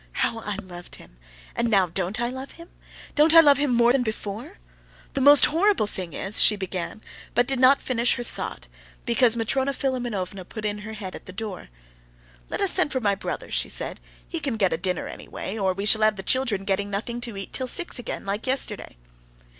[0.13, 1.17] How I loved him!
[1.55, 2.69] And now don't I love him?
[3.13, 4.57] Don't I love him more than before?
[5.13, 7.03] The most horrible thing is," she began,
[7.35, 8.67] but did not finish her thought,
[9.05, 11.69] because Matrona Philimonovna put her head in at the door.
[12.49, 15.71] "Let us send for my brother," she said; "he can get a dinner anyway, or
[15.71, 18.97] we shall have the children getting nothing to eat till six again, like yesterday."